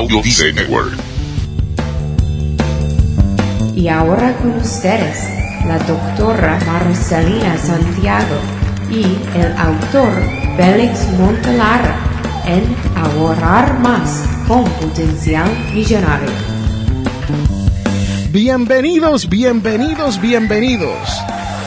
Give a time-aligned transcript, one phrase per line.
[0.00, 0.98] Audio Dice Network.
[3.76, 5.28] Y ahora con ustedes,
[5.66, 8.36] la doctora Marcelina Santiago
[8.90, 9.02] y
[9.38, 10.10] el autor
[10.56, 11.98] Félix Montelara
[12.46, 16.30] en Ahorrar Más con Potencial Millonario.
[18.32, 21.10] Bienvenidos, bienvenidos, bienvenidos.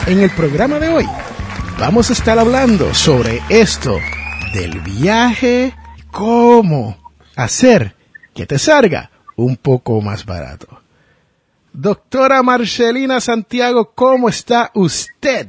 [0.08, 1.08] En el programa de hoy
[1.78, 3.96] vamos a estar hablando sobre esto
[4.52, 5.72] del viaje,
[6.10, 6.96] cómo
[7.36, 7.93] hacer
[8.34, 10.80] que te salga un poco más barato.
[11.72, 15.48] Doctora Marcelina Santiago, ¿cómo está usted?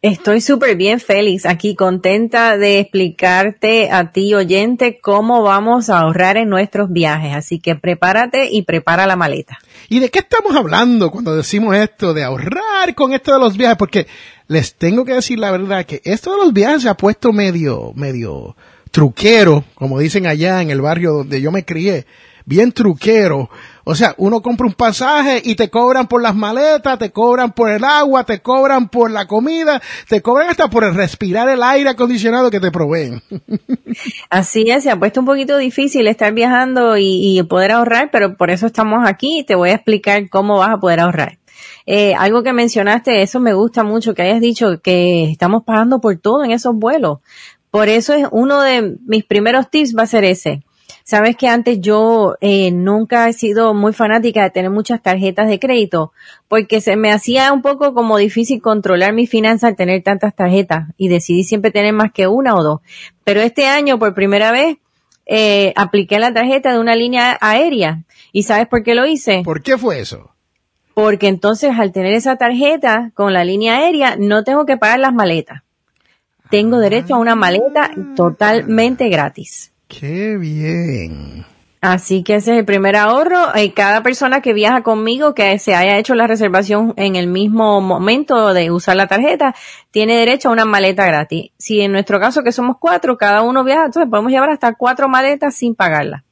[0.00, 6.36] Estoy súper bien, Félix, aquí contenta de explicarte a ti, oyente, cómo vamos a ahorrar
[6.38, 7.36] en nuestros viajes.
[7.36, 9.58] Así que prepárate y prepara la maleta.
[9.88, 13.76] ¿Y de qué estamos hablando cuando decimos esto de ahorrar con esto de los viajes?
[13.76, 14.08] Porque
[14.48, 17.92] les tengo que decir la verdad que esto de los viajes se ha puesto medio,
[17.94, 18.56] medio
[18.92, 22.06] truquero, como dicen allá en el barrio donde yo me crié
[22.44, 23.50] bien truquero.
[23.84, 27.68] O sea, uno compra un pasaje y te cobran por las maletas, te cobran por
[27.68, 31.90] el agua, te cobran por la comida, te cobran hasta por el respirar el aire
[31.90, 33.20] acondicionado que te proveen.
[34.30, 38.50] Así es, se ha puesto un poquito difícil estar viajando y, poder ahorrar, pero por
[38.50, 41.38] eso estamos aquí y te voy a explicar cómo vas a poder ahorrar.
[41.86, 46.16] Eh, algo que mencionaste, eso me gusta mucho, que hayas dicho que estamos pagando por
[46.18, 47.18] todo en esos vuelos.
[47.72, 50.62] Por eso es uno de mis primeros tips va a ser ese
[51.04, 55.58] Sabes que antes yo eh, nunca he sido muy fanática de tener muchas tarjetas de
[55.58, 56.12] crédito
[56.48, 60.88] porque se me hacía un poco como difícil controlar mi finanzas al tener tantas tarjetas
[60.96, 62.80] y decidí siempre tener más que una o dos.
[63.24, 64.76] Pero este año por primera vez
[65.26, 68.04] eh, apliqué la tarjeta de una línea aérea.
[68.32, 69.42] ¿Y sabes por qué lo hice?
[69.44, 70.30] ¿Por qué fue eso?
[70.94, 75.14] Porque entonces al tener esa tarjeta con la línea aérea no tengo que pagar las
[75.14, 75.62] maletas.
[76.52, 79.72] Tengo derecho a una maleta totalmente gratis.
[79.88, 81.46] Qué bien.
[81.80, 83.58] Así que ese es el primer ahorro.
[83.58, 87.80] Y cada persona que viaja conmigo que se haya hecho la reservación en el mismo
[87.80, 89.54] momento de usar la tarjeta,
[89.92, 91.52] tiene derecho a una maleta gratis.
[91.56, 95.08] Si en nuestro caso que somos cuatro, cada uno viaja, entonces podemos llevar hasta cuatro
[95.08, 96.22] maletas sin pagarla.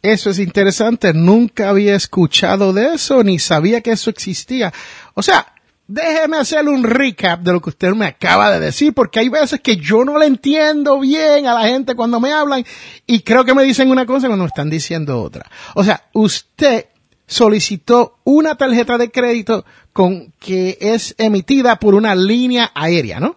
[0.00, 1.12] Eso es interesante.
[1.12, 4.72] Nunca había escuchado de eso, ni sabía que eso existía.
[5.14, 5.53] O sea,
[5.86, 9.60] déjeme hacerle un recap de lo que usted me acaba de decir, porque hay veces
[9.60, 12.64] que yo no le entiendo bien a la gente cuando me hablan
[13.06, 15.50] y creo que me dicen una cosa cuando me están diciendo otra.
[15.74, 16.86] O sea, usted
[17.26, 23.36] solicitó una tarjeta de crédito con que es emitida por una línea aérea, ¿no?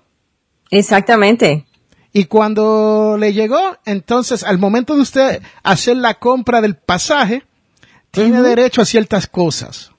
[0.70, 1.66] Exactamente.
[2.12, 7.44] Y cuando le llegó, entonces al momento de usted hacer la compra del pasaje,
[8.12, 9.92] tiene derecho a ciertas cosas.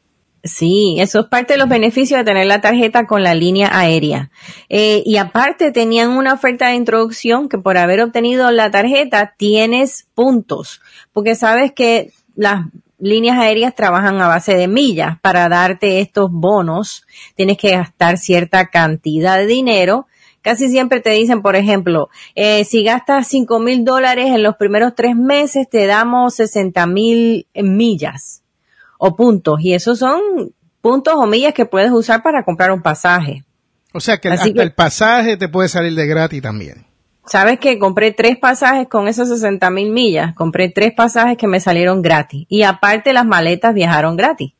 [0.49, 4.31] Sí, eso es parte de los beneficios de tener la tarjeta con la línea aérea.
[4.69, 10.09] Eh, y aparte tenían una oferta de introducción que por haber obtenido la tarjeta tienes
[10.15, 10.81] puntos,
[11.13, 12.67] porque sabes que las
[12.99, 15.21] líneas aéreas trabajan a base de millas.
[15.21, 20.07] Para darte estos bonos tienes que gastar cierta cantidad de dinero.
[20.41, 24.95] Casi siempre te dicen, por ejemplo, eh, si gastas cinco mil dólares en los primeros
[24.95, 28.43] tres meses, te damos 60 mil millas
[28.99, 29.61] o puntos.
[29.61, 30.21] Y esos son
[30.83, 33.45] puntos o millas que puedes usar para comprar un pasaje.
[33.95, 36.87] O sea que, hasta el pasaje te puede salir de gratis también.
[37.27, 40.35] Sabes que compré tres pasajes con esos 60 mil millas.
[40.35, 42.47] Compré tres pasajes que me salieron gratis.
[42.49, 44.53] Y aparte las maletas viajaron gratis.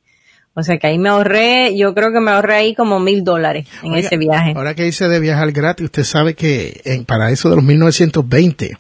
[0.55, 3.69] O sea que ahí me ahorré, yo creo que me ahorré ahí como mil dólares
[3.85, 4.55] en ese viaje.
[4.57, 8.77] Ahora que dice de viajar gratis, usted sabe que en, para eso de los 1920,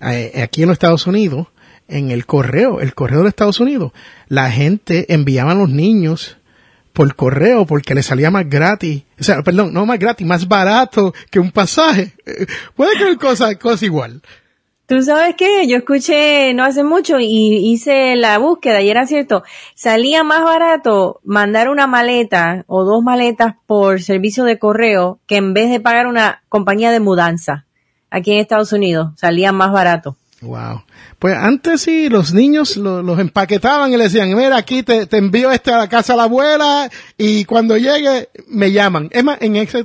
[0.00, 1.48] eh, aquí en los Estados Unidos,
[1.88, 3.92] en el correo, el correo de Estados Unidos,
[4.28, 6.36] la gente enviaba a los niños
[6.92, 11.14] por correo porque les salía más gratis, o sea, perdón, no más gratis, más barato
[11.30, 12.12] que un pasaje.
[12.76, 14.20] Puede que cosa, cosa igual.
[14.88, 19.42] Tú sabes que yo escuché no hace mucho y hice la búsqueda y era cierto,
[19.74, 25.52] salía más barato mandar una maleta o dos maletas por servicio de correo que en
[25.52, 27.66] vez de pagar una compañía de mudanza
[28.10, 30.16] aquí en Estados Unidos, salía más barato.
[30.40, 30.84] Wow.
[31.18, 35.50] Pues antes sí, los niños los empaquetaban y le decían, mira, aquí te, te, envío
[35.50, 39.08] este a la casa de la abuela y cuando llegue me llaman.
[39.10, 39.82] Es más, en ese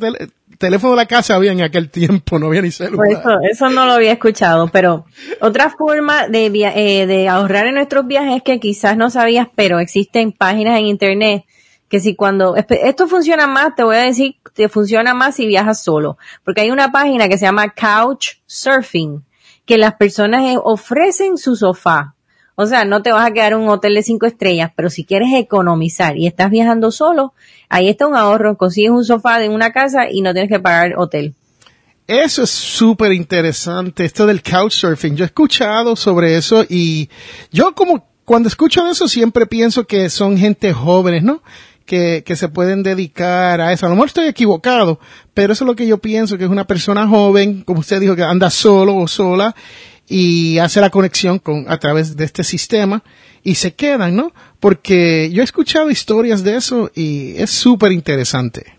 [0.59, 2.97] teléfono de la casa había en aquel tiempo, no había ni celular.
[2.97, 5.05] Pues eso, eso no lo había escuchado, pero
[5.41, 9.79] otra forma de, eh, de ahorrar en nuestros viajes es que quizás no sabías, pero
[9.79, 11.45] existen páginas en internet
[11.89, 15.83] que si cuando, esto funciona más, te voy a decir, te funciona más si viajas
[15.83, 19.23] solo, porque hay una página que se llama Couch Surfing
[19.65, 22.15] que las personas eh, ofrecen su sofá.
[22.55, 25.05] O sea, no te vas a quedar en un hotel de cinco estrellas, pero si
[25.05, 27.33] quieres economizar y estás viajando solo,
[27.67, 30.93] ahí está un ahorro, consigues un sofá de una casa y no tienes que pagar
[30.97, 31.33] hotel.
[32.05, 35.15] Eso es súper interesante, esto del couchsurfing.
[35.15, 37.09] Yo he escuchado sobre eso y
[37.51, 41.41] yo como cuando escucho eso siempre pienso que son gente jóvenes, ¿no?
[41.85, 43.85] Que, que se pueden dedicar a eso.
[43.85, 44.99] A lo mejor estoy equivocado,
[45.33, 48.15] pero eso es lo que yo pienso, que es una persona joven, como usted dijo,
[48.15, 49.53] que anda solo o sola
[50.07, 53.03] y hace la conexión con, a través de este sistema
[53.43, 54.31] y se quedan, ¿no?
[54.59, 58.77] Porque yo he escuchado historias de eso y es súper interesante.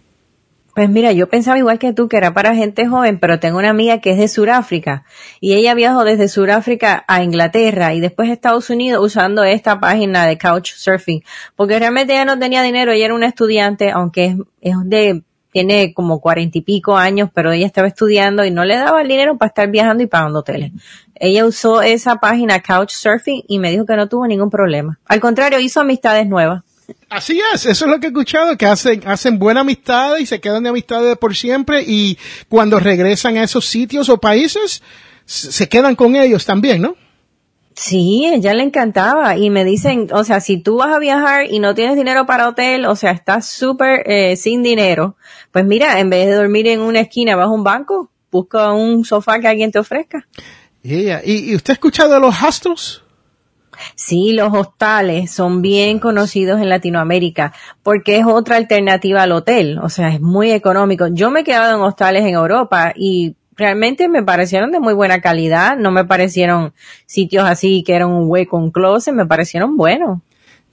[0.74, 3.70] Pues mira, yo pensaba igual que tú que era para gente joven, pero tengo una
[3.70, 5.04] amiga que es de Sudáfrica
[5.40, 10.26] y ella viajó desde Sudáfrica a Inglaterra y después a Estados Unidos usando esta página
[10.26, 11.22] de Couchsurfing,
[11.54, 15.22] porque realmente ella no tenía dinero, ella era una estudiante, aunque es, es de
[15.52, 19.06] tiene como cuarenta y pico años, pero ella estaba estudiando y no le daba el
[19.06, 20.72] dinero para estar viajando y pagando hoteles.
[21.14, 24.98] Ella usó esa página Couchsurfing y me dijo que no tuvo ningún problema.
[25.06, 26.64] Al contrario, hizo amistades nuevas.
[27.08, 30.40] Así es, eso es lo que he escuchado, que hacen, hacen buena amistad y se
[30.40, 34.82] quedan de amistades por siempre y cuando regresan a esos sitios o países,
[35.24, 36.96] se quedan con ellos también, ¿no?
[37.74, 41.58] Sí, ella le encantaba y me dicen, o sea, si tú vas a viajar y
[41.58, 45.16] no tienes dinero para hotel, o sea, estás súper eh, sin dinero,
[45.50, 49.40] pues mira, en vez de dormir en una esquina bajo un banco, busca un sofá
[49.40, 50.26] que alguien te ofrezca.
[50.84, 53.03] ¿Y, ¿Y usted ha escuchado de los hostels?
[53.94, 59.88] Sí, los hostales son bien conocidos en Latinoamérica porque es otra alternativa al hotel, o
[59.88, 61.06] sea, es muy económico.
[61.08, 65.20] Yo me he quedado en hostales en Europa y realmente me parecieron de muy buena
[65.20, 66.72] calidad, no me parecieron
[67.06, 70.20] sitios así que eran un hueco, un closet, me parecieron buenos.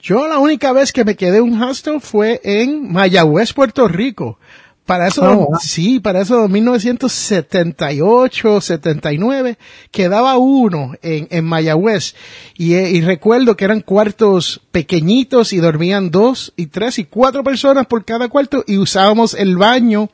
[0.00, 4.38] Yo la única vez que me quedé en un hostel fue en Mayagüez, Puerto Rico.
[4.86, 9.56] Para eso, oh, sí, para eso 1978, 79,
[9.92, 12.16] quedaba uno en, en Mayagüez.
[12.58, 17.86] Y, y, recuerdo que eran cuartos pequeñitos y dormían dos y tres y cuatro personas
[17.86, 20.10] por cada cuarto y usábamos el baño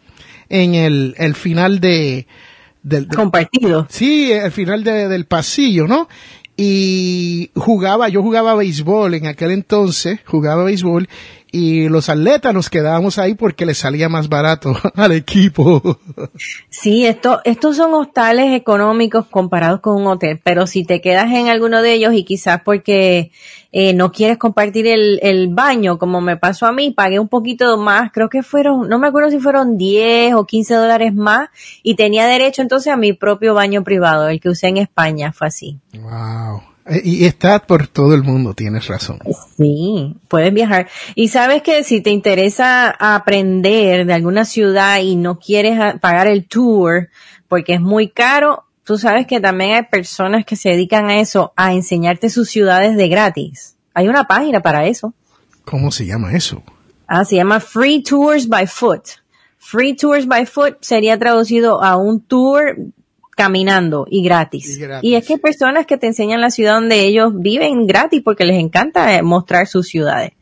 [0.51, 2.27] en el, el final de,
[2.83, 3.87] del, compartido.
[3.89, 6.09] Sí, al final de, del pasillo, ¿no?
[6.57, 11.09] Y jugaba, yo jugaba béisbol en aquel entonces, jugaba béisbol
[11.51, 15.99] y los atletas nos quedábamos ahí porque les salía más barato al equipo.
[16.69, 21.49] Sí, esto, estos son hostales económicos comparados con un hotel, pero si te quedas en
[21.49, 23.31] alguno de ellos y quizás porque
[23.73, 27.77] eh, no quieres compartir el, el baño, como me pasó a mí, pagué un poquito
[27.79, 31.49] más, creo que fueron, no me acuerdo si fueron 10 o 15 dólares más
[31.83, 35.49] y tenía derecho entonces a mi propio baño privado, el que usé en España, fue
[35.49, 35.79] así.
[35.95, 36.63] Wow.
[36.89, 39.19] Eh, y está por todo el mundo, tienes razón.
[39.57, 40.89] Sí, puedes viajar.
[41.15, 46.47] Y sabes que si te interesa aprender de alguna ciudad y no quieres pagar el
[46.47, 47.09] tour
[47.47, 51.53] porque es muy caro, tú sabes que también hay personas que se dedican a eso,
[51.57, 53.77] a enseñarte sus ciudades de gratis.
[53.93, 55.13] Hay una página para eso.
[55.65, 56.63] ¿Cómo se llama eso?
[57.07, 59.09] Ah, se llama Free Tours by Foot.
[59.59, 62.77] Free Tours by Foot sería traducido a un tour
[63.39, 64.81] caminando y gratis.
[65.01, 68.45] y es que hay personas que te enseñan la ciudad donde ellos viven gratis porque
[68.45, 70.33] les encanta eh, mostrar sus ciudades.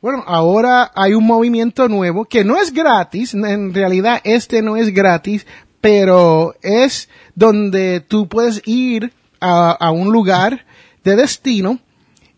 [0.00, 4.94] Bueno, ahora hay un movimiento nuevo que no es gratis, en realidad este no es
[4.94, 5.44] gratis,
[5.80, 10.64] pero es donde tú puedes ir a, a un lugar
[11.02, 11.80] de destino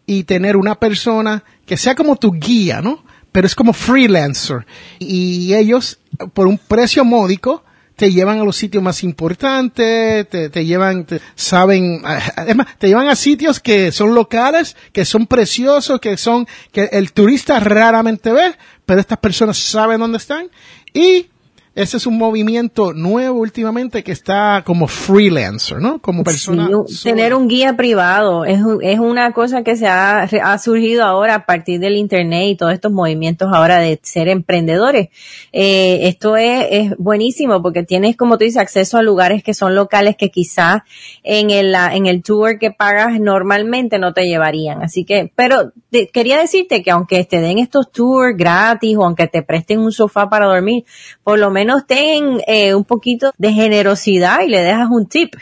[0.06, 3.04] y tener una persona que sea como tu guía, ¿no?
[3.30, 4.64] Pero es como freelancer.
[4.98, 5.98] Y ellos,
[6.32, 7.62] por un precio módico,
[7.98, 11.04] te llevan a los sitios más importantes, te, te llevan,
[11.34, 16.90] saben, además, te llevan a sitios que son locales, que son preciosos, que son, que
[16.92, 18.54] el turista raramente ve,
[18.86, 20.48] pero estas personas saben dónde están
[20.94, 21.26] y
[21.74, 26.00] ese es un movimiento nuevo últimamente que está como freelancer, ¿no?
[26.00, 26.68] Como persona.
[27.04, 31.46] tener un guía privado es, es una cosa que se ha, ha, surgido ahora a
[31.46, 35.08] partir del internet y todos estos movimientos ahora de ser emprendedores.
[35.52, 39.74] Eh, esto es, es buenísimo porque tienes, como tú dices, acceso a lugares que son
[39.74, 40.82] locales que quizás
[41.22, 44.82] en el, en el tour que pagas normalmente no te llevarían.
[44.82, 45.72] Así que, pero
[46.12, 50.28] quería decirte que aunque te den estos tours gratis o aunque te presten un sofá
[50.28, 50.84] para dormir,
[51.22, 55.34] por lo menos ten eh, un poquito de generosidad y le dejas un tip.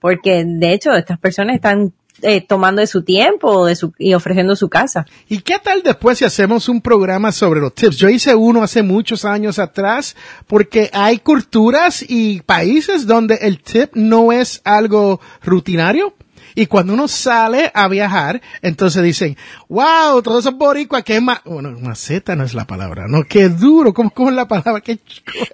[0.00, 3.66] Porque de hecho estas personas están eh, tomando de su tiempo
[3.98, 5.06] y ofreciendo su casa.
[5.28, 7.96] ¿Y qué tal después si hacemos un programa sobre los tips?
[7.96, 10.14] Yo hice uno hace muchos años atrás
[10.46, 16.14] porque hay culturas y países donde el tip no es algo rutinario
[16.54, 19.36] y cuando uno sale a viajar, entonces dicen,
[19.68, 23.24] wow, todos esos boricuas, que más, bueno, maceta no es la palabra, ¿no?
[23.24, 24.80] Qué duro, ¿cómo, cómo es la palabra?
[24.80, 24.98] Qué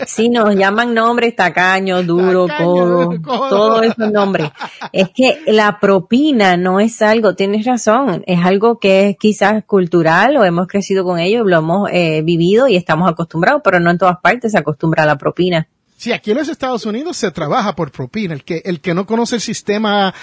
[0.06, 4.50] Sí, nos llaman nombres tacaño, duro, codo, todo esos nombres.
[4.92, 10.36] Es que la propina no es algo, tienes razón, es algo que es quizás cultural
[10.36, 13.98] o hemos crecido con ello, lo hemos eh, vivido y estamos acostumbrados, pero no en
[13.98, 15.68] todas partes se acostumbra a la propina.
[15.98, 18.32] Sí, aquí en los Estados Unidos se trabaja por propina.
[18.32, 20.14] El que, el que no conoce el sistema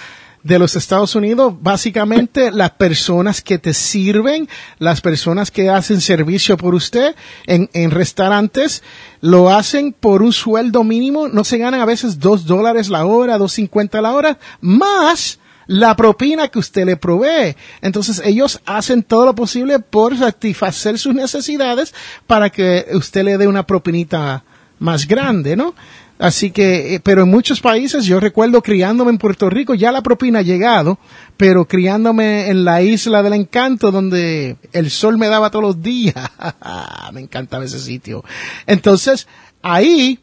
[0.46, 4.48] de los Estados Unidos, básicamente las personas que te sirven,
[4.78, 7.14] las personas que hacen servicio por usted
[7.46, 8.82] en, en restaurantes,
[9.20, 13.38] lo hacen por un sueldo mínimo, no se ganan a veces dos dólares la hora,
[13.38, 17.56] dos cincuenta la hora, más la propina que usted le provee.
[17.80, 21.92] Entonces ellos hacen todo lo posible por satisfacer sus necesidades
[22.26, 24.44] para que usted le dé una propinita
[24.78, 25.74] más grande, ¿no?
[26.18, 30.02] Así que, eh, pero en muchos países, yo recuerdo criándome en Puerto Rico, ya la
[30.02, 30.98] propina ha llegado,
[31.36, 36.14] pero criándome en la isla del encanto, donde el sol me daba todos los días.
[37.12, 38.24] me encantaba ese sitio.
[38.66, 39.28] Entonces,
[39.60, 40.18] ahí,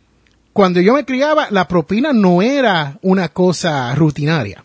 [0.52, 4.64] cuando yo me criaba, la propina no era una cosa rutinaria.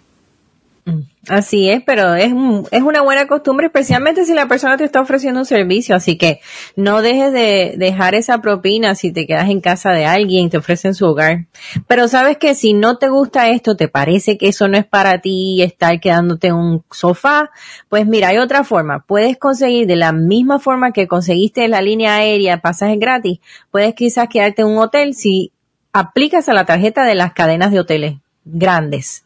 [1.28, 2.32] Así es, pero es,
[2.70, 5.94] es una buena costumbre, especialmente si la persona te está ofreciendo un servicio.
[5.94, 6.40] Así que
[6.74, 10.94] no dejes de dejar esa propina si te quedas en casa de alguien te ofrecen
[10.94, 11.46] su hogar.
[11.86, 15.18] Pero sabes que si no te gusta esto, te parece que eso no es para
[15.18, 17.50] ti, estar quedándote en un sofá,
[17.88, 19.04] pues mira, hay otra forma.
[19.06, 24.28] Puedes conseguir de la misma forma que conseguiste la línea aérea pasajes gratis, puedes quizás
[24.28, 25.52] quedarte en un hotel si
[25.92, 29.24] aplicas a la tarjeta de las cadenas de hoteles grandes.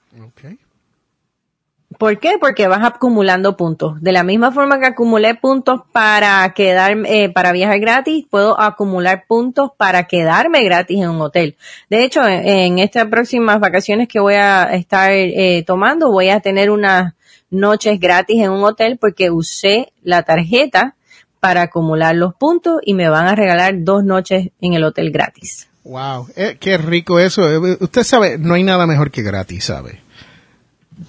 [2.03, 2.33] ¿Por qué?
[2.41, 4.03] Porque vas acumulando puntos.
[4.03, 9.25] De la misma forma que acumulé puntos para quedar, eh, para viajar gratis, puedo acumular
[9.29, 11.55] puntos para quedarme gratis en un hotel.
[11.91, 16.73] De hecho, en, estas próximas vacaciones que voy a estar eh, tomando, voy a tener
[16.73, 17.15] unas
[17.51, 20.97] noches gratis en un hotel porque usé la tarjeta
[21.39, 25.69] para acumular los puntos y me van a regalar dos noches en el hotel gratis.
[25.85, 27.43] Wow, eh, qué rico eso.
[27.79, 30.02] Usted sabe, no hay nada mejor que gratis, ¿sabe?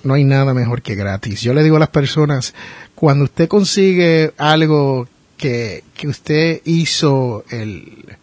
[0.04, 1.42] No hay nada mejor que gratis.
[1.42, 2.54] Yo le digo a las personas,
[2.96, 8.18] cuando usted consigue algo que, que usted hizo el,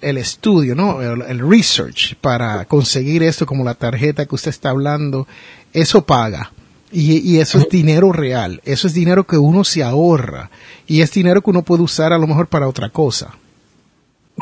[0.00, 1.02] el estudio, ¿no?
[1.02, 5.26] El, research para conseguir esto como la tarjeta que usted está hablando,
[5.72, 6.52] eso paga.
[6.92, 8.60] Y, y, eso es dinero real.
[8.64, 10.50] Eso es dinero que uno se ahorra.
[10.88, 13.34] Y es dinero que uno puede usar a lo mejor para otra cosa.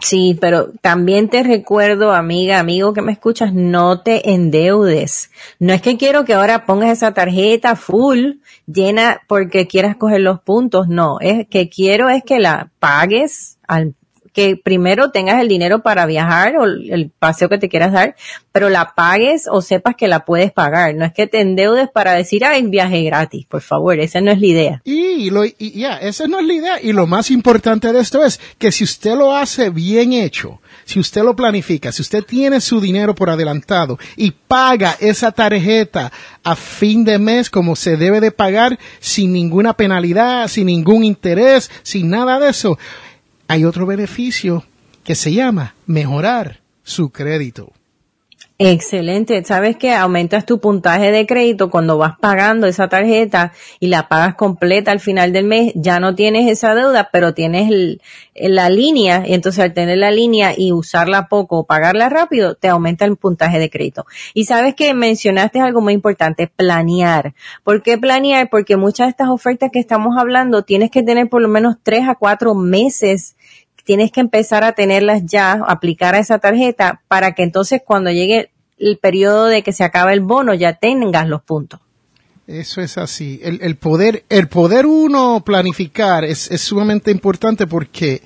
[0.02, 5.30] Sí, pero también te recuerdo, amiga, amigo que me escuchas, no te endeudes.
[5.58, 8.34] No es que quiero que ahora pongas esa tarjeta full,
[8.66, 13.94] llena porque quieras coger los puntos, no, es que quiero es que la pagues al
[14.38, 18.14] que primero tengas el dinero para viajar o el paseo que te quieras dar,
[18.52, 20.94] pero la pagues o sepas que la puedes pagar.
[20.94, 24.38] No es que te endeudes para decir, ay, viaje gratis, por favor, esa no es
[24.38, 24.82] la idea.
[24.84, 26.80] Y, lo, y ya, esa no es la idea.
[26.80, 31.00] Y lo más importante de esto es que si usted lo hace bien hecho, si
[31.00, 36.12] usted lo planifica, si usted tiene su dinero por adelantado y paga esa tarjeta
[36.44, 41.72] a fin de mes como se debe de pagar sin ninguna penalidad, sin ningún interés,
[41.82, 42.78] sin nada de eso,
[43.48, 44.64] hay otro beneficio
[45.02, 47.72] que se llama mejorar su crédito.
[48.60, 49.44] Excelente.
[49.44, 54.34] Sabes que aumentas tu puntaje de crédito cuando vas pagando esa tarjeta y la pagas
[54.34, 55.72] completa al final del mes.
[55.76, 57.70] Ya no tienes esa deuda, pero tienes
[58.34, 59.22] la línea.
[59.24, 63.16] Y entonces al tener la línea y usarla poco o pagarla rápido, te aumenta el
[63.16, 64.06] puntaje de crédito.
[64.34, 67.34] Y sabes que mencionaste algo muy importante, planear.
[67.62, 68.50] ¿Por qué planear?
[68.50, 72.08] Porque muchas de estas ofertas que estamos hablando tienes que tener por lo menos tres
[72.08, 73.36] a cuatro meses
[73.88, 78.50] tienes que empezar a tenerlas ya, aplicar a esa tarjeta para que entonces cuando llegue
[78.76, 81.80] el periodo de que se acaba el bono ya tengas los puntos.
[82.46, 83.40] Eso es así.
[83.42, 88.20] El, poder, el poder uno planificar es, es sumamente importante porque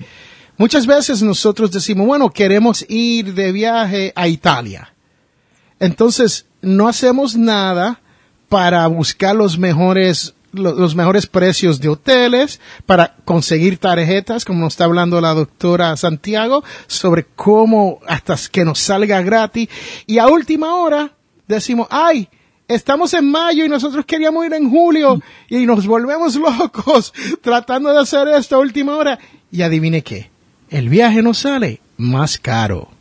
[0.57, 4.93] muchas veces nosotros decimos, bueno, queremos ir de viaje a Italia.
[5.79, 8.01] Entonces, no hacemos nada
[8.49, 14.85] para buscar los mejores los mejores precios de hoteles, para conseguir tarjetas, como nos está
[14.85, 19.69] hablando la doctora Santiago, sobre cómo hasta que nos salga gratis.
[20.05, 21.11] Y a última hora
[21.47, 22.29] decimos, ay,
[22.67, 27.99] estamos en mayo y nosotros queríamos ir en julio y nos volvemos locos tratando de
[27.99, 29.19] hacer esto a última hora.
[29.51, 30.29] Y adivine qué,
[30.69, 32.92] el viaje nos sale más caro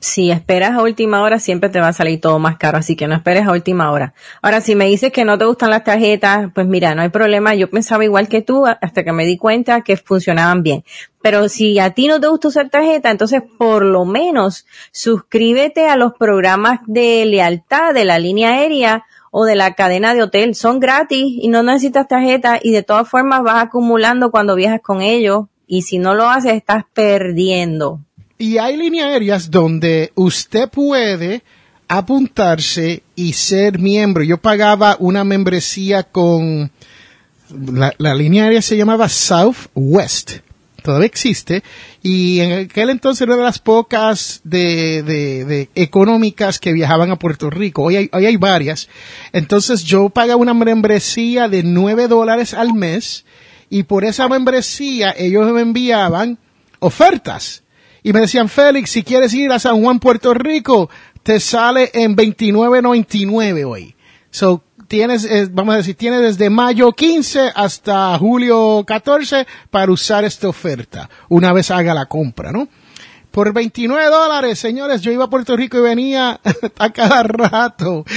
[0.00, 3.08] si esperas a última hora, siempre te va a salir todo más caro, así que
[3.08, 4.14] no esperes a última hora.
[4.42, 7.54] Ahora, si me dices que no te gustan las tarjetas, pues mira, no hay problema.
[7.54, 10.84] Yo pensaba igual que tú hasta que me di cuenta que funcionaban bien.
[11.20, 15.96] Pero si a ti no te gusta usar tarjeta, entonces por lo menos suscríbete a
[15.96, 20.54] los programas de lealtad de la línea aérea o de la cadena de hotel.
[20.54, 25.02] Son gratis y no necesitas tarjeta y de todas formas vas acumulando cuando viajas con
[25.02, 25.46] ellos.
[25.66, 28.00] Y si no lo haces, estás perdiendo.
[28.38, 31.42] Y hay líneas aéreas donde usted puede
[31.88, 34.22] apuntarse y ser miembro.
[34.22, 36.70] Yo pagaba una membresía con
[37.98, 40.40] la, línea aérea se llamaba Southwest.
[40.82, 41.62] todavía existe,
[42.02, 47.18] y en aquel entonces era de las pocas de, de, de económicas que viajaban a
[47.18, 47.82] Puerto Rico.
[47.82, 48.88] Hoy hay, hoy hay varias.
[49.32, 53.24] Entonces yo pagaba una membresía de nueve dólares al mes,
[53.70, 56.38] y por esa membresía ellos me enviaban
[56.78, 57.62] ofertas.
[58.08, 60.88] Y me decían, Félix, si quieres ir a San Juan, Puerto Rico,
[61.22, 63.94] te sale en 29.99 hoy.
[64.30, 70.24] So, tienes, eh, vamos a decir, tienes desde mayo 15 hasta julio 14 para usar
[70.24, 72.68] esta oferta, una vez haga la compra, ¿no?
[73.30, 76.40] Por 29 dólares, señores, yo iba a Puerto Rico y venía
[76.78, 78.06] a cada rato.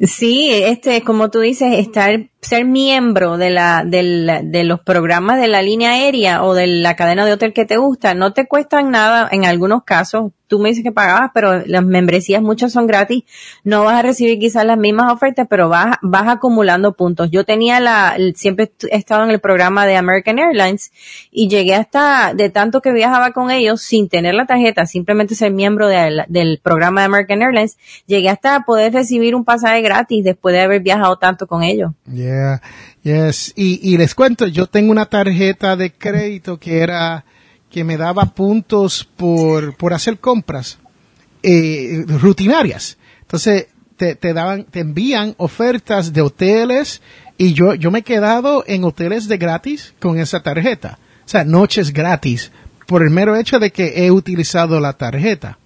[0.00, 5.62] Sí, este, como tú dices, estar, ser miembro de la, de los programas de la
[5.62, 9.28] línea aérea o de la cadena de hotel que te gusta, no te cuestan nada
[9.30, 13.24] en algunos casos, tú me dices que pagabas, pero las membresías muchas son gratis,
[13.64, 17.30] no vas a recibir quizás las mismas ofertas, pero vas, vas acumulando puntos.
[17.30, 20.92] Yo tenía la, siempre he estado en el programa de American Airlines
[21.30, 25.52] y llegué hasta, de tanto que viajaba con ellos sin tener la tarjeta, simplemente ser
[25.52, 30.60] miembro del programa de American Airlines, llegué hasta poder recibir un pasaje gratis después de
[30.60, 31.92] haber viajado tanto con ellos.
[33.02, 33.52] Yes.
[33.56, 37.24] Y, y les cuento, yo tengo una tarjeta de crédito que era,
[37.70, 40.78] que me daba puntos por, por hacer compras
[41.42, 42.98] eh, rutinarias.
[43.20, 47.02] Entonces, te, te, daban, te envían ofertas de hoteles
[47.38, 50.98] y yo, yo me he quedado en hoteles de gratis con esa tarjeta.
[51.24, 52.52] O sea, noches gratis
[52.86, 55.58] por el mero hecho de que he utilizado la tarjeta.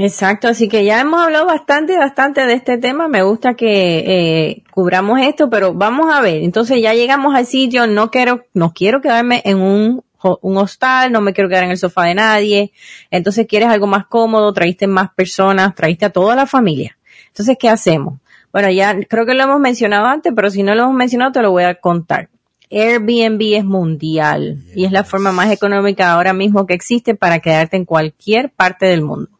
[0.00, 3.08] Exacto, así que ya hemos hablado bastante, bastante de este tema.
[3.08, 6.44] Me gusta que eh, cubramos esto, pero vamos a ver.
[6.44, 7.88] Entonces ya llegamos al sitio.
[7.88, 10.04] No quiero, no quiero quedarme en un
[10.40, 12.72] un hostal, no me quiero quedar en el sofá de nadie.
[13.10, 16.96] Entonces quieres algo más cómodo, traíste más personas, traíste a toda la familia.
[17.28, 18.20] Entonces, ¿qué hacemos?
[18.52, 21.42] Bueno, ya creo que lo hemos mencionado antes, pero si no lo hemos mencionado, te
[21.42, 22.30] lo voy a contar.
[22.70, 27.76] Airbnb es mundial y es la forma más económica ahora mismo que existe para quedarte
[27.76, 29.37] en cualquier parte del mundo.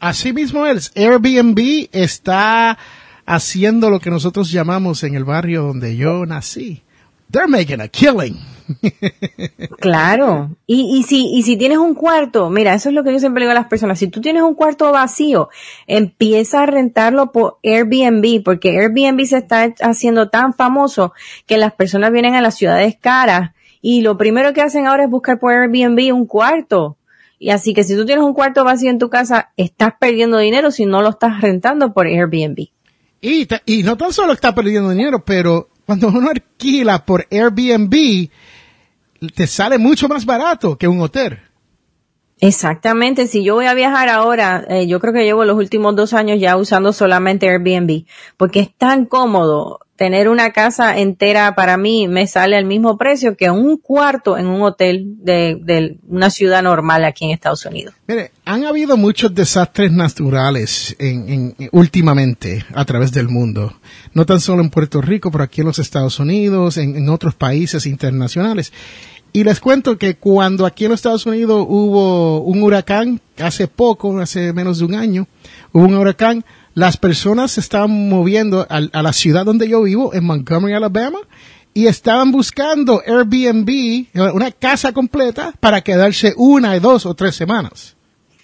[0.00, 2.78] Así mismo es, Airbnb está
[3.26, 6.82] haciendo lo que nosotros llamamos en el barrio donde yo nací.
[7.30, 8.36] They're making a killing.
[9.80, 10.50] Claro.
[10.66, 13.42] Y, y, si, y si tienes un cuarto, mira, eso es lo que yo siempre
[13.42, 13.98] digo a las personas.
[13.98, 15.48] Si tú tienes un cuarto vacío,
[15.86, 21.12] empieza a rentarlo por Airbnb, porque Airbnb se está haciendo tan famoso
[21.46, 25.10] que las personas vienen a las ciudades caras y lo primero que hacen ahora es
[25.10, 26.96] buscar por Airbnb un cuarto.
[27.42, 30.70] Y así que si tú tienes un cuarto vacío en tu casa, estás perdiendo dinero
[30.70, 32.68] si no lo estás rentando por Airbnb.
[33.22, 38.28] Y, y no tan solo estás perdiendo dinero, pero cuando uno alquila por Airbnb,
[39.34, 41.40] te sale mucho más barato que un hotel.
[42.40, 46.14] Exactamente, si yo voy a viajar ahora, eh, yo creo que llevo los últimos dos
[46.14, 48.04] años ya usando solamente Airbnb,
[48.38, 53.36] porque es tan cómodo tener una casa entera para mí me sale al mismo precio
[53.36, 57.94] que un cuarto en un hotel de, una ciudad normal aquí en Estados Unidos.
[58.08, 63.74] Mire, han habido muchos desastres naturales en, en, últimamente a través del mundo,
[64.14, 67.84] no tan solo en Puerto Rico, pero aquí en los Estados Unidos, en otros países
[67.84, 68.72] internacionales.
[69.32, 74.18] Y les cuento que cuando aquí en los Estados Unidos hubo un huracán, hace poco,
[74.18, 75.28] hace menos de un año,
[75.72, 80.24] hubo un huracán, las personas se estaban moviendo a, la ciudad donde yo vivo, en
[80.24, 81.18] Montgomery, Alabama,
[81.74, 87.96] y estaban buscando Airbnb, una casa completa, para quedarse una, dos o tres semanas.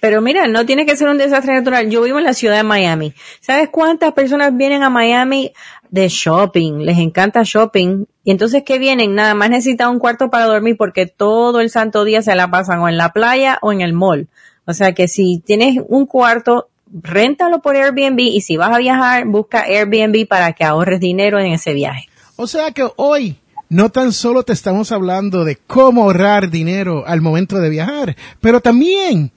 [0.07, 1.91] Pero mira, no tiene que ser un desastre natural.
[1.91, 3.13] Yo vivo en la ciudad de Miami.
[3.41, 5.51] ¿Sabes cuántas personas vienen a Miami
[5.91, 6.85] de shopping?
[6.85, 8.05] Les encanta shopping.
[8.23, 9.17] Y entonces, ¿qué vienen?
[9.17, 12.79] Nada más necesitan un cuarto para dormir porque todo el santo día se la pasan
[12.79, 14.29] o en la playa o en el mall.
[14.65, 19.27] O sea que si tienes un cuarto, réntalo por Airbnb y si vas a viajar,
[19.27, 22.09] busca Airbnb para que ahorres dinero en ese viaje.
[22.37, 27.23] O sea que hoy no tan solo te estamos hablando de cómo ahorrar dinero al
[27.23, 29.33] momento de viajar, pero también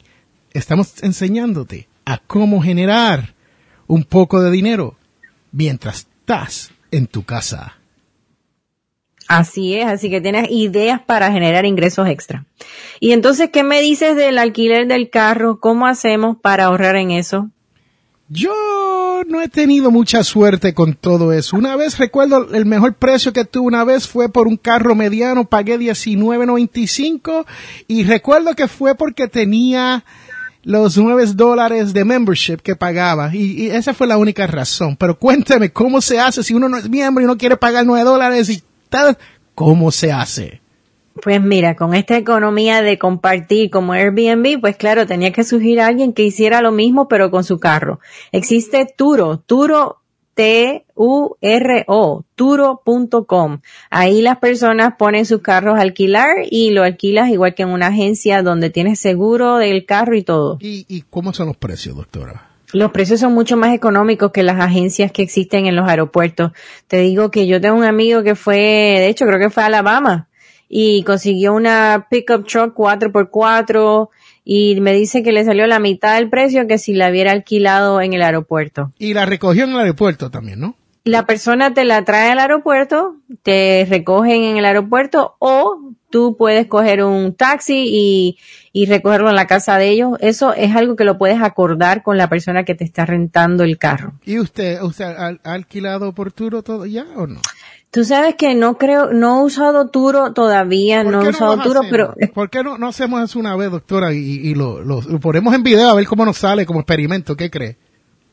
[0.53, 3.33] estamos enseñándote a cómo generar
[3.87, 4.95] un poco de dinero
[5.51, 7.75] mientras estás en tu casa.
[9.27, 12.45] Así es, así que tienes ideas para generar ingresos extra.
[12.99, 15.59] Y entonces, ¿qué me dices del alquiler del carro?
[15.59, 17.49] ¿Cómo hacemos para ahorrar en eso?
[18.27, 18.53] Yo
[19.27, 21.57] no he tenido mucha suerte con todo eso.
[21.57, 25.45] Una vez recuerdo el mejor precio que tuve una vez fue por un carro mediano,
[25.45, 27.45] pagué 19.95
[27.87, 30.05] y recuerdo que fue porque tenía
[30.69, 34.95] los nueve dólares de membership que pagaba y, y, esa fue la única razón.
[34.95, 38.05] Pero cuénteme cómo se hace si uno no es miembro y no quiere pagar nueve
[38.05, 38.63] dólares y
[39.55, 40.61] ¿Cómo se hace?
[41.21, 46.13] Pues mira, con esta economía de compartir como Airbnb, pues claro, tenía que surgir alguien
[46.13, 47.99] que hiciera lo mismo pero con su carro.
[48.31, 49.39] Existe Turo.
[49.39, 49.98] Turo
[50.39, 53.59] T-U-R-O, turo.com.
[53.89, 57.87] Ahí las personas ponen sus carros a alquilar y lo alquilas igual que en una
[57.87, 60.57] agencia donde tienes seguro del carro y todo.
[60.61, 62.47] ¿Y, y cómo son los precios, doctora?
[62.71, 66.53] Los precios son mucho más económicos que las agencias que existen en los aeropuertos.
[66.87, 69.65] Te digo que yo tengo un amigo que fue, de hecho creo que fue a
[69.65, 70.29] Alabama
[70.69, 74.07] y consiguió una pickup truck 4x4
[74.51, 78.01] y me dice que le salió la mitad del precio que si la hubiera alquilado
[78.01, 78.91] en el aeropuerto.
[78.97, 80.75] Y la recogió en el aeropuerto también, ¿no?
[81.03, 86.65] La persona te la trae al aeropuerto, te recogen en el aeropuerto o tú puedes
[86.65, 88.39] coger un taxi y,
[88.73, 90.17] y recogerlo en la casa de ellos.
[90.19, 93.77] Eso es algo que lo puedes acordar con la persona que te está rentando el
[93.77, 94.13] carro.
[94.25, 97.39] ¿Y usted, usted ha, ha alquilado por Turo todo ya o no?
[97.91, 101.81] Tú sabes que no creo, no he usado Turo todavía, ¿Por no he usado Turo,
[101.89, 105.19] pero ¿Por qué no, no hacemos eso una vez, doctora, y, y lo, lo, lo
[105.19, 107.35] ponemos en video a ver cómo nos sale como experimento?
[107.35, 107.77] ¿Qué cree?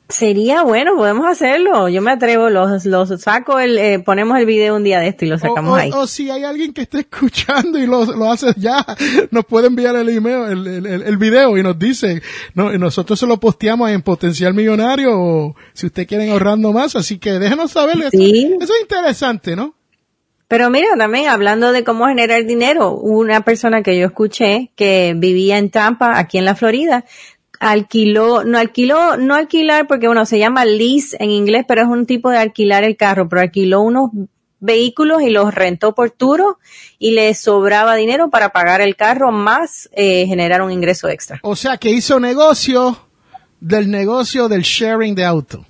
[0.08, 1.88] Sería bueno, podemos hacerlo.
[1.88, 5.24] Yo me atrevo, los, los saco, el, eh, ponemos el video un día de esto
[5.24, 5.90] y lo sacamos o, o- ahí.
[5.92, 8.84] o si hay alguien que esté escuchando y lo, lo hace ya,
[9.30, 12.22] nos puede enviar el email, el, el, el- video y nos dice,
[12.54, 17.18] no, nosotros se lo posteamos en Potencial Millonario o si usted quieren ahorrando más, así
[17.18, 17.96] que déjenos saber.
[17.98, 18.54] Eso, Sí.
[18.60, 19.74] eso es interesante, ¿no?
[20.48, 25.58] Pero mira, también hablando de cómo generar dinero, una persona que yo escuché que vivía
[25.58, 27.04] en Tampa, aquí en la Florida,
[27.60, 32.06] alquiló, no alquiló, no alquilar porque bueno, se llama lease en inglés, pero es un
[32.06, 34.10] tipo de alquilar el carro, pero alquiló unos
[34.60, 36.58] vehículos y los rentó por turo
[36.98, 41.40] y le sobraba dinero para pagar el carro más eh, generar un ingreso extra.
[41.42, 42.98] O sea que hizo negocio
[43.60, 45.66] del negocio del sharing de auto.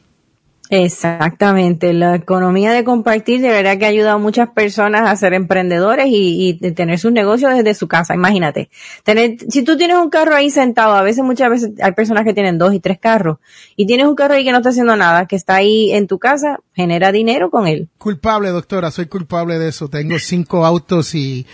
[0.69, 5.33] Exactamente, la economía de compartir de verdad que ha ayudado a muchas personas a ser
[5.33, 8.15] emprendedores y, tener sus negocios desde su casa.
[8.15, 8.69] Imagínate,
[9.05, 12.35] tener, si tú tienes un carro ahí sentado, a veces, muchas veces hay personas que
[12.35, 13.39] tienen dos y tres carros
[13.77, 16.19] y tienes un carro ahí que no está haciendo nada, que está ahí en tu
[16.19, 17.89] casa, genera dinero con él.
[17.99, 19.89] Culpable, doctora, soy culpable de eso.
[19.89, 21.47] Tengo cinco autos y,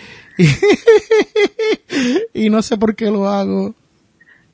[2.33, 3.75] y no sé por qué lo hago.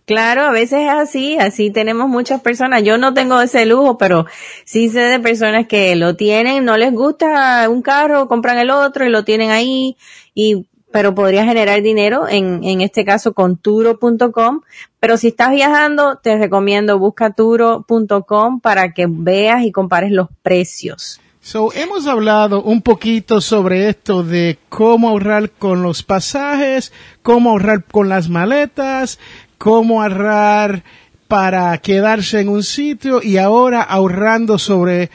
[0.09, 2.83] Claro, a veces es así, así tenemos muchas personas.
[2.83, 4.25] Yo no tengo ese lujo, pero
[4.65, 9.05] sí sé de personas que lo tienen, no les gusta un carro, compran el otro
[9.05, 9.99] y lo tienen ahí,
[10.35, 14.63] y, pero podría generar dinero en, en este caso con turo.com.
[14.99, 21.21] Pero si estás viajando, te recomiendo busca turo.com para que veas y compares los precios.
[21.51, 27.85] So, hemos hablado un poquito sobre esto de cómo ahorrar con los pasajes, cómo ahorrar
[27.85, 29.19] con las maletas,
[29.57, 30.85] cómo ahorrar
[31.27, 35.09] para quedarse en un sitio y ahora ahorrando sobre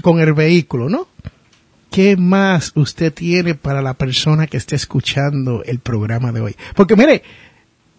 [0.00, 1.08] con el vehículo, ¿no?
[1.90, 6.56] ¿Qué más usted tiene para la persona que esté escuchando el programa de hoy?
[6.76, 7.24] Porque mire,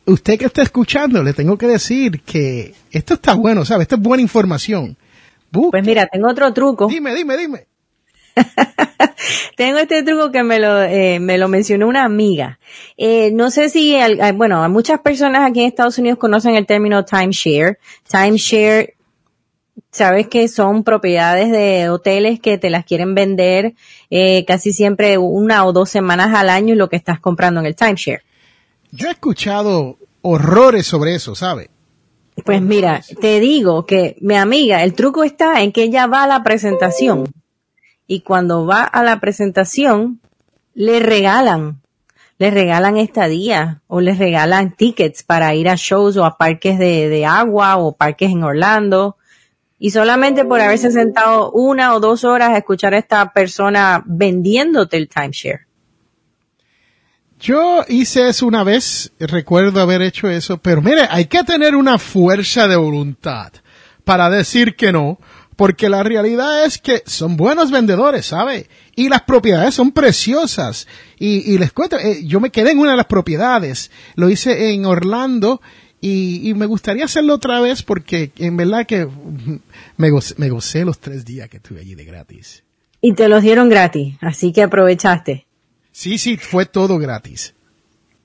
[0.05, 3.83] usted que está escuchando, le tengo que decir que esto está bueno, ¿sabe?
[3.83, 4.95] Esto es buena información.
[5.55, 5.71] Busque.
[5.71, 6.87] Pues mira, tengo otro truco.
[6.87, 7.67] Dime, dime, dime.
[9.55, 12.59] Tengo este truco que me lo, eh, me lo mencionó una amiga.
[12.97, 13.95] Eh, no sé si,
[14.35, 17.79] bueno, muchas personas aquí en Estados Unidos conocen el término timeshare.
[18.09, 18.95] Timeshare,
[19.91, 23.73] sabes que son propiedades de hoteles que te las quieren vender
[24.09, 27.65] eh, casi siempre una o dos semanas al año y lo que estás comprando en
[27.65, 28.23] el timeshare.
[28.91, 31.69] Yo he escuchado horrores sobre eso, ¿sabe?
[32.45, 36.27] Pues mira, te digo que mi amiga, el truco está en que ella va a
[36.27, 37.34] la presentación
[38.05, 40.21] y cuando va a la presentación
[40.75, 41.81] le regalan,
[42.38, 47.10] le regalan estadía o le regalan tickets para ir a shows o a parques de,
[47.10, 49.17] de agua o parques en Orlando
[49.79, 54.97] y solamente por haberse sentado una o dos horas a escuchar a esta persona vendiéndote
[54.97, 55.64] el timeshare.
[57.39, 61.99] Yo hice eso una vez, recuerdo haber hecho eso, pero mire, hay que tener una
[61.99, 63.51] fuerza de voluntad
[64.03, 65.19] para decir que no,
[65.55, 68.67] porque la realidad es que son buenos vendedores, ¿sabe?
[68.95, 70.87] Y las propiedades son preciosas.
[71.17, 74.73] Y, y les cuento, eh, yo me quedé en una de las propiedades, lo hice
[74.73, 75.61] en Orlando
[76.01, 79.07] y, y me gustaría hacerlo otra vez porque en verdad que
[79.97, 82.63] me gocé, me gocé los tres días que estuve allí de gratis.
[83.01, 85.45] Y te los dieron gratis, así que aprovechaste.
[85.97, 87.53] Sí, sí, fue todo gratis.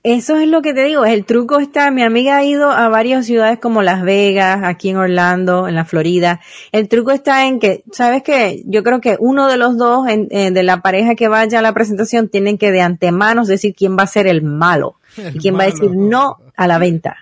[0.03, 3.25] Eso es lo que te digo, el truco está, mi amiga ha ido a varias
[3.25, 6.41] ciudades como Las Vegas, aquí en Orlando, en la Florida.
[6.73, 8.61] El truco está en que, ¿sabes qué?
[8.65, 11.61] Yo creo que uno de los dos en- eh, de la pareja que vaya a
[11.61, 15.39] la presentación tienen que de antemano decir quién va a ser el malo El y
[15.39, 17.15] quién va a decir no a la venta.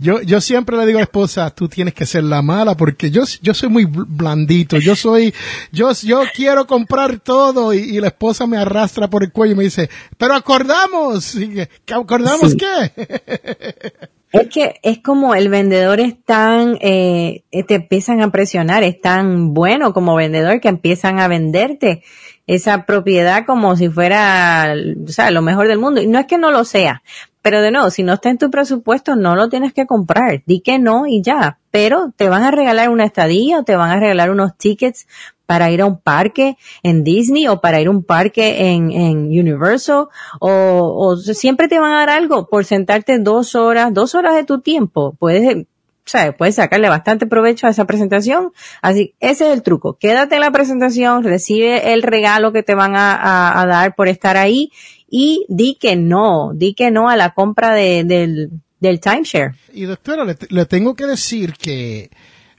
[0.00, 3.10] Yo, yo siempre le digo a la esposa, tú tienes que ser la mala porque
[3.10, 5.34] yo, yo soy muy bl- blandito, yo soy,
[5.72, 9.56] yo, yo quiero comprar todo y, y la esposa me arrastra por el cuello y
[9.56, 12.56] me dice, pero acordamos, que, ¿acordamos Sí.
[12.58, 13.92] qué?
[14.30, 19.54] Es que es como el vendedor es tan, eh, te empiezan a presionar, es tan
[19.54, 22.02] bueno como vendedor que empiezan a venderte
[22.46, 24.74] esa propiedad como si fuera,
[25.06, 26.02] o sea, lo mejor del mundo.
[26.02, 27.02] Y no es que no lo sea,
[27.42, 30.42] pero de nuevo, si no está en tu presupuesto, no lo tienes que comprar.
[30.46, 31.58] Di que no y ya.
[31.70, 35.06] Pero te van a regalar una estadía o te van a regalar unos tickets
[35.46, 39.16] para ir a un parque en Disney o para ir a un parque en, en
[39.28, 40.08] Universal
[40.40, 44.44] o, o siempre te van a dar algo por sentarte dos horas, dos horas de
[44.44, 45.14] tu tiempo.
[45.18, 45.66] Puedes
[46.08, 48.52] sea, puedes sacarle bastante provecho a esa presentación.
[48.82, 49.98] Así, ese es el truco.
[49.98, 54.36] Quédate en la presentación, recibe el regalo que te van a, a dar por estar
[54.36, 54.72] ahí
[55.10, 59.54] y di que no, di que no a la compra de, del, del timeshare.
[59.72, 62.10] Y doctora, le, tengo que decir que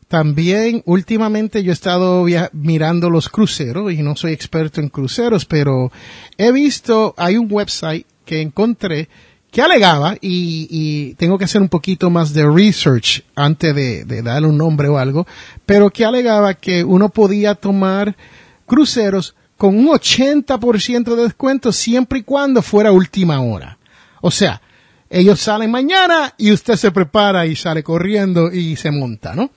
[0.08, 5.92] también últimamente yo he estado mirando los cruceros y no soy experto en cruceros, pero
[6.38, 9.08] he visto, hay un website que encontré
[9.52, 14.48] que alegaba, y, y tengo que hacer un poquito más de research antes de darle
[14.48, 15.26] un nombre o algo,
[15.66, 18.16] pero que alegaba que uno podía tomar
[18.68, 23.78] cruceros con un 80% de descuento siempre y cuando fuera última hora.
[24.22, 24.62] O sea,
[25.10, 29.52] ellos salen mañana y usted se prepara y sale corriendo y se monta, ¿no?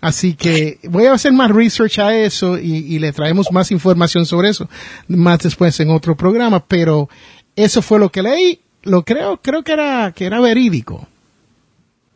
[0.00, 4.48] Así que voy a hacer más research a eso y, le traemos más información sobre
[4.48, 4.68] eso
[5.06, 7.08] más después en otro programa, pero
[7.54, 11.06] eso fue lo que leí, lo creo, creo que era, que era verídico.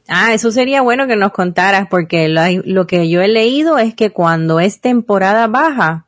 [0.08, 4.10] Ah, eso sería bueno que nos contaras porque lo que yo he leído es que
[4.10, 6.06] cuando es temporada baja,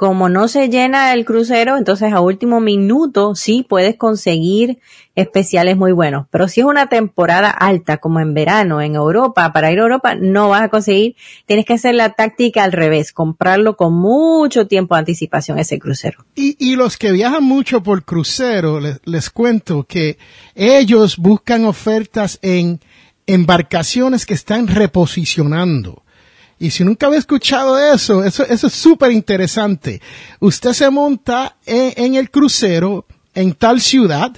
[0.00, 4.78] como no se llena el crucero, entonces a último minuto sí puedes conseguir
[5.14, 6.26] especiales muy buenos.
[6.30, 10.14] Pero si es una temporada alta, como en verano, en Europa, para ir a Europa,
[10.14, 11.16] no vas a conseguir.
[11.44, 16.24] Tienes que hacer la táctica al revés, comprarlo con mucho tiempo de anticipación ese crucero.
[16.34, 20.16] Y, y los que viajan mucho por crucero, les, les cuento que
[20.54, 22.80] ellos buscan ofertas en
[23.26, 26.04] embarcaciones que están reposicionando.
[26.62, 30.02] Y si nunca había escuchado eso, eso, eso es súper interesante.
[30.40, 34.30] Usted se monta en, el crucero en tal ciudad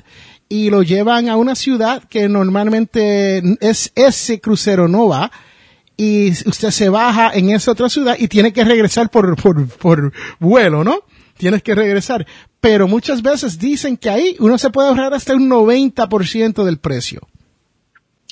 [0.49, 5.33] y lo llevan a una ciudad que normalmente es ese crucero no va
[5.97, 10.13] y usted se baja en esa otra ciudad y tiene que regresar por, por, por
[10.39, 11.01] vuelo, ¿no?
[11.37, 12.25] Tienes que regresar.
[12.61, 17.27] Pero muchas veces dicen que ahí uno se puede ahorrar hasta un 90% del precio.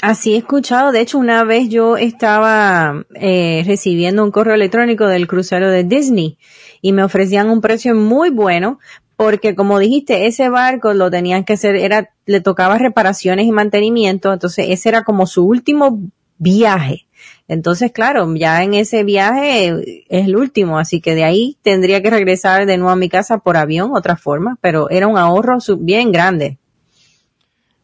[0.00, 0.92] Así he escuchado.
[0.92, 6.38] De hecho, una vez yo estaba eh, recibiendo un correo electrónico del crucero de Disney
[6.80, 8.78] y me ofrecían un precio muy bueno
[9.16, 14.32] porque, como dijiste, ese barco lo tenían que hacer, era, le tocaba reparaciones y mantenimiento,
[14.32, 16.00] entonces ese era como su último
[16.38, 17.06] viaje.
[17.46, 22.08] Entonces, claro, ya en ese viaje es el último, así que de ahí tendría que
[22.08, 26.12] regresar de nuevo a mi casa por avión, otra forma, pero era un ahorro bien
[26.12, 26.56] grande.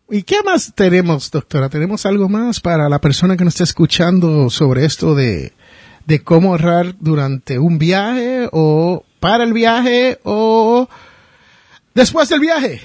[0.09, 1.69] ¿Y qué más tenemos, doctora?
[1.69, 5.53] ¿Tenemos algo más para la persona que nos está escuchando sobre esto de,
[6.07, 10.89] de cómo ahorrar durante un viaje o para el viaje o
[11.93, 12.81] después del viaje?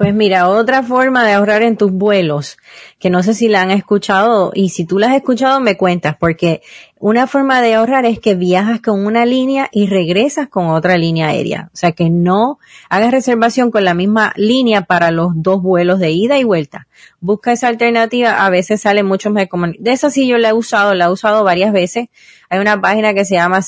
[0.00, 2.56] Pues mira, otra forma de ahorrar en tus vuelos,
[2.98, 6.16] que no sé si la han escuchado y si tú la has escuchado me cuentas,
[6.18, 6.62] porque
[6.98, 11.28] una forma de ahorrar es que viajas con una línea y regresas con otra línea
[11.28, 11.68] aérea.
[11.74, 12.58] O sea que no
[12.88, 16.88] hagas reservación con la misma línea para los dos vuelos de ida y vuelta.
[17.20, 20.94] Busca esa alternativa, a veces sale mucho más De esa sí yo la he usado,
[20.94, 22.08] la he usado varias veces.
[22.48, 23.60] Hay una página que se llama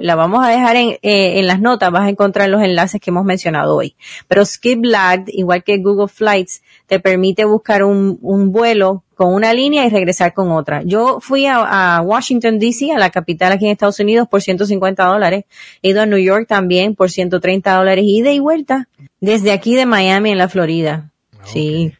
[0.00, 3.10] la vamos a dejar en, eh, en las notas, vas a encontrar los enlaces que
[3.10, 3.96] hemos mencionado hoy.
[4.28, 9.52] Pero Skip Lagged, igual que Google Flights, te permite buscar un, un vuelo con una
[9.52, 10.82] línea y regresar con otra.
[10.84, 15.04] Yo fui a, a, Washington DC, a la capital aquí en Estados Unidos, por 150
[15.04, 15.44] dólares.
[15.82, 18.88] He ido a New York también por 130 dólares, ida y vuelta,
[19.20, 21.10] desde aquí de Miami en la Florida.
[21.32, 21.94] Ah, okay.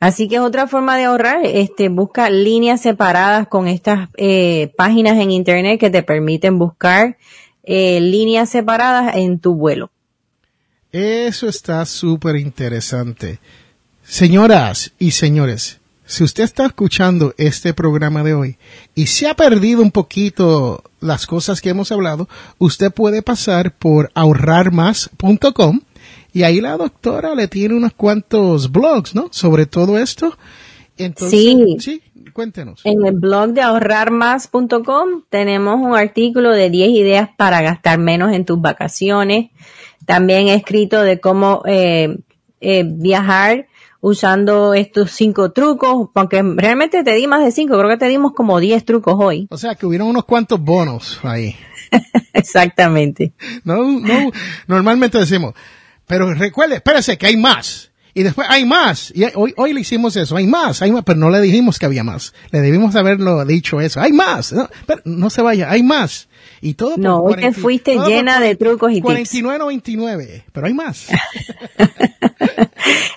[0.00, 0.06] Sí.
[0.06, 5.18] Así que es otra forma de ahorrar, este, busca líneas separadas con estas eh, páginas
[5.18, 7.18] en internet que te permiten buscar
[7.64, 9.90] eh, líneas separadas en tu vuelo.
[10.90, 13.40] Eso está súper interesante.
[14.02, 18.58] Señoras y señores, si usted está escuchando este programa de hoy
[18.94, 24.10] y se ha perdido un poquito las cosas que hemos hablado, usted puede pasar por
[24.14, 25.80] ahorrarmás.com
[26.32, 29.28] y ahí la doctora le tiene unos cuantos blogs, ¿no?
[29.30, 30.36] Sobre todo esto.
[30.96, 31.76] Entonces, sí.
[31.80, 32.80] Sí, cuéntenos.
[32.84, 38.44] En el blog de ahorrarmás.com tenemos un artículo de 10 ideas para gastar menos en
[38.44, 39.50] tus vacaciones.
[40.06, 42.18] También he escrito de cómo eh,
[42.60, 43.66] eh, viajar
[44.00, 48.32] usando estos cinco trucos, aunque realmente te di más de cinco, creo que te dimos
[48.32, 49.46] como 10 trucos hoy.
[49.50, 51.54] O sea que hubieron unos cuantos bonos ahí.
[52.32, 53.32] Exactamente.
[53.64, 54.30] No, no,
[54.66, 55.54] normalmente decimos,
[56.10, 57.92] pero recuerde, espérese que hay más.
[58.14, 59.12] Y después hay más.
[59.14, 60.34] Y hoy, hoy le hicimos eso.
[60.34, 61.04] Hay más, hay más.
[61.04, 62.34] Pero no le dijimos que había más.
[62.50, 64.00] Le debimos haberlo dicho eso.
[64.00, 64.52] Hay más.
[64.52, 65.70] No, pero no se vaya.
[65.70, 66.28] Hay más.
[66.60, 70.26] Y todo No, hoy te fuiste llena de trucos y 49.99.
[70.26, 70.44] tips.
[70.50, 71.06] Pero hay más.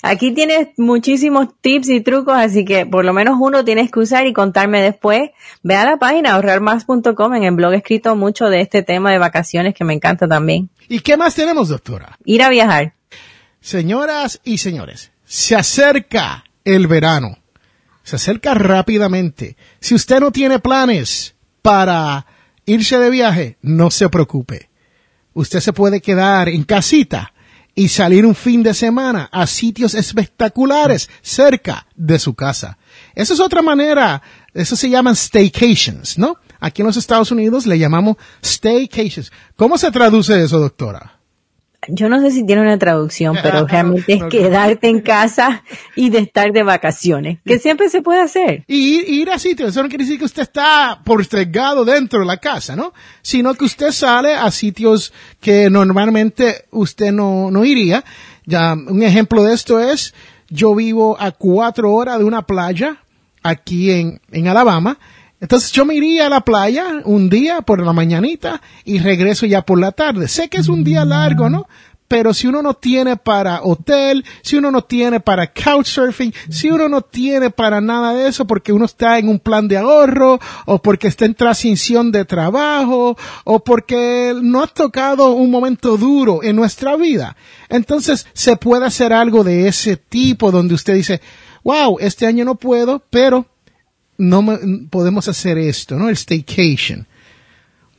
[0.02, 4.28] Aquí tienes muchísimos tips y trucos, así que por lo menos uno tienes que usar
[4.28, 5.32] y contarme después.
[5.62, 7.34] Ve a la página ahorrarmás.com.
[7.36, 10.70] En el blog he escrito mucho de este tema de vacaciones que me encanta también.
[10.88, 12.18] ¿Y qué más tenemos, doctora?
[12.26, 12.94] Ir a viajar.
[13.62, 17.38] Señoras y señores, se acerca el verano.
[18.04, 19.56] Se acerca rápidamente.
[19.80, 22.26] Si usted no tiene planes para
[22.66, 24.70] irse de viaje, no se preocupe.
[25.34, 27.33] Usted se puede quedar en casita
[27.76, 32.78] y salir un fin de semana a sitios espectaculares cerca de su casa.
[33.16, 34.22] Esa es otra manera,
[34.54, 36.38] eso se llaman staycations, ¿no?
[36.60, 39.32] Aquí en los Estados Unidos le llamamos staycations.
[39.56, 41.20] ¿Cómo se traduce eso, doctora?
[41.88, 45.64] Yo no sé si tiene una traducción, pero realmente es quedarte en casa
[45.96, 48.64] y de estar de vacaciones, que siempre se puede hacer.
[48.68, 52.38] Y ir, a sitios, eso no quiere decir que usted está portregado dentro de la
[52.38, 52.94] casa, ¿no?
[53.22, 58.04] Sino que usted sale a sitios que normalmente usted no, no iría.
[58.46, 60.14] Ya, un ejemplo de esto es,
[60.50, 62.98] yo vivo a cuatro horas de una playa
[63.42, 64.98] aquí en, en Alabama,
[65.44, 69.62] entonces yo me iría a la playa un día por la mañanita y regreso ya
[69.62, 70.30] por la tarde.
[70.30, 71.68] Sé que es un día largo, ¿no?
[72.08, 76.88] Pero si uno no tiene para hotel, si uno no tiene para couchsurfing, si uno
[76.88, 80.82] no tiene para nada de eso porque uno está en un plan de ahorro o
[80.82, 86.56] porque está en transición de trabajo o porque no ha tocado un momento duro en
[86.56, 87.36] nuestra vida,
[87.68, 91.20] entonces se puede hacer algo de ese tipo donde usted dice,
[91.66, 93.46] wow, este año no puedo, pero
[94.18, 94.44] no
[94.90, 96.10] podemos hacer esto, ¿no?
[96.10, 97.08] El staycation.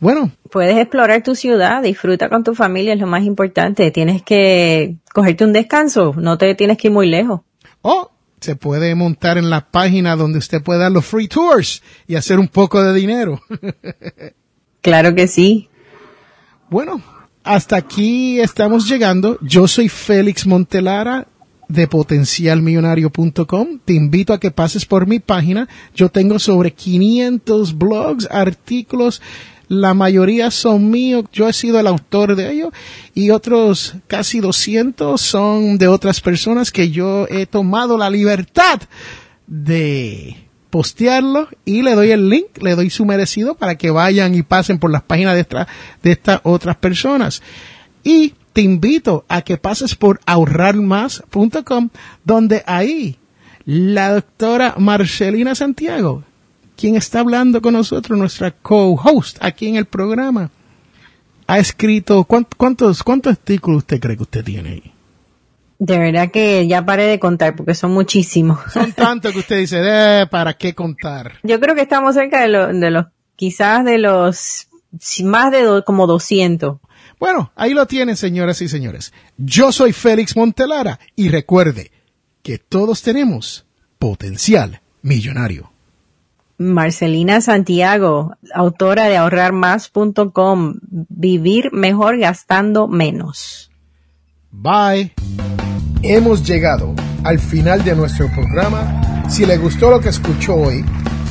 [0.00, 0.30] Bueno.
[0.50, 3.90] Puedes explorar tu ciudad, disfruta con tu familia, es lo más importante.
[3.90, 7.40] Tienes que cogerte un descanso, no te tienes que ir muy lejos.
[7.82, 12.16] O se puede montar en la página donde usted puede dar los free tours y
[12.16, 13.40] hacer un poco de dinero.
[14.82, 15.70] claro que sí.
[16.68, 17.02] Bueno,
[17.42, 19.38] hasta aquí estamos llegando.
[19.40, 21.28] Yo soy Félix Montelara
[21.68, 23.78] de potencialmillonario.com.
[23.84, 25.68] Te invito a que pases por mi página.
[25.94, 29.22] Yo tengo sobre 500 blogs, artículos.
[29.68, 31.24] La mayoría son míos.
[31.32, 32.72] Yo he sido el autor de ellos
[33.14, 38.80] y otros casi 200 son de otras personas que yo he tomado la libertad
[39.46, 40.36] de
[40.70, 44.80] postearlo y le doy el link, le doy su merecido para que vayan y pasen
[44.80, 45.46] por las páginas de,
[46.02, 47.42] de estas otras personas.
[48.04, 51.88] Y te invito a que pases por ahorrarmás.com,
[52.24, 53.18] donde ahí
[53.64, 56.22] la doctora Marcelina Santiago,
[56.76, 60.50] quien está hablando con nosotros, nuestra co-host aquí en el programa,
[61.46, 64.92] ha escrito, ¿cuántos, cuántos artículos usted cree que usted tiene ahí?
[65.78, 68.60] De verdad que ya paré de contar porque son muchísimos.
[68.72, 71.32] Son tantos que usted dice, eh, ¿para qué contar?
[71.42, 74.68] Yo creo que estamos cerca de, de los, quizás de los,
[75.24, 76.78] más de como 200.
[77.24, 79.14] Bueno, ahí lo tienen, señoras y señores.
[79.38, 81.90] Yo soy Félix Montelara y recuerde
[82.42, 83.64] que todos tenemos
[83.98, 85.72] potencial millonario.
[86.58, 93.70] Marcelina Santiago, autora de ahorrarmás.com, vivir mejor gastando menos.
[94.50, 95.14] Bye.
[96.02, 99.30] Hemos llegado al final de nuestro programa.
[99.30, 100.84] Si le gustó lo que escuchó hoy,